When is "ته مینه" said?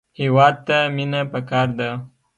0.67-1.21